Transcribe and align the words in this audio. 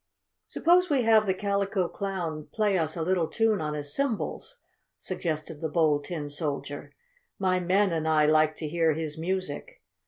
"Suppose 0.47 0.89
we 0.89 1.03
have 1.03 1.27
the 1.27 1.33
Calico 1.35 1.87
Clown 1.87 2.47
play 2.51 2.75
us 2.75 2.97
a 2.97 3.03
little 3.03 3.27
tune 3.27 3.61
on 3.61 3.75
his 3.75 3.93
cymbals," 3.93 4.57
suggested 4.97 5.61
the 5.61 5.69
Bold 5.69 6.05
Tin 6.05 6.27
Soldier. 6.27 6.95
"My 7.37 7.59
men 7.59 7.91
and 7.93 8.07
I 8.07 8.25
like 8.25 8.55
to 8.55 8.67
hear 8.67 8.93
his 8.95 9.19
music. 9.19 9.83